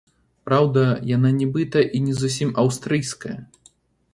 [0.47, 3.37] Праўда, яна нібыта і не зусім аўстрыйская.